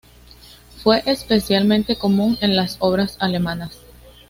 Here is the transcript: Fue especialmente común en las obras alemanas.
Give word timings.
Fue 0.81 1.03
especialmente 1.05 1.95
común 1.95 2.35
en 2.41 2.55
las 2.55 2.77
obras 2.79 3.17
alemanas. 3.19 3.81